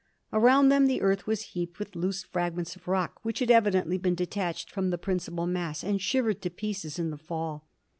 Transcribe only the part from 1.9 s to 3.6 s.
loose fragments of rock which had